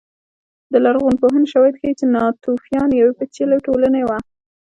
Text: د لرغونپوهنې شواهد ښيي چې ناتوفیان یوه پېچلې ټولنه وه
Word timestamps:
د 0.71 0.73
لرغونپوهنې 0.85 1.47
شواهد 1.53 1.75
ښيي 1.81 1.93
چې 1.99 2.05
ناتوفیان 2.15 2.89
یوه 2.99 3.11
پېچلې 3.19 3.57
ټولنه 3.65 3.99
وه 4.07 4.17